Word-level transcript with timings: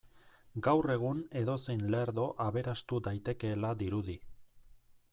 Gaur 0.67 0.91
egun 0.93 1.19
edozein 1.41 1.85
lerdo 1.97 2.27
aberastu 2.49 3.03
daitekeela 3.09 3.75
dirudi. 3.83 4.21